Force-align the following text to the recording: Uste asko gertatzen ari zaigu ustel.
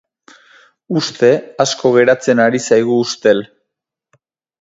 Uste 1.01 1.29
asko 1.65 1.91
gertatzen 1.97 2.41
ari 2.45 2.61
zaigu 2.71 2.97
ustel. 3.03 3.45